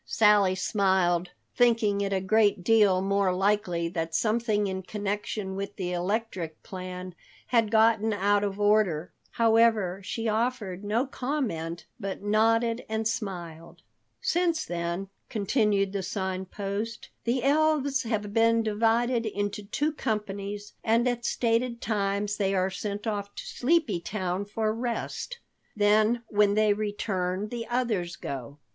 Sally 0.03 0.55
smiled, 0.55 1.29
thinking 1.55 2.01
it 2.01 2.11
a 2.11 2.19
great 2.21 2.63
deal 2.63 3.03
more 3.03 3.31
likely 3.31 3.87
that 3.89 4.15
something 4.15 4.65
in 4.65 4.81
connection 4.81 5.55
with 5.55 5.75
the 5.75 5.91
electric 5.93 6.63
plan 6.63 7.13
had 7.45 7.69
gotten 7.69 8.11
out 8.11 8.43
of 8.43 8.59
order. 8.59 9.13
However, 9.33 10.01
she 10.03 10.27
offered 10.27 10.83
no 10.83 11.05
comment 11.05 11.85
but 11.99 12.23
nodded 12.23 12.83
and 12.89 13.07
smiled. 13.07 13.83
"Since 14.21 14.65
then," 14.65 15.07
continued 15.29 15.93
the 15.93 16.01
Sign 16.01 16.45
Post, 16.45 17.09
"the 17.23 17.43
elves 17.43 18.01
have 18.01 18.33
been 18.33 18.63
divided 18.63 19.27
into 19.27 19.61
two 19.65 19.91
companies, 19.91 20.73
and 20.83 21.07
at 21.07 21.25
stated 21.25 21.79
times 21.79 22.37
they 22.37 22.55
are 22.55 22.71
sent 22.71 23.05
off 23.05 23.35
to 23.35 23.45
Sleepy 23.45 23.99
Town 23.99 24.45
for 24.45 24.73
rest. 24.73 25.37
Then 25.75 26.23
when 26.27 26.55
they 26.55 26.73
return 26.73 27.49
the 27.49 27.67
others 27.67 28.15
go. 28.15 28.57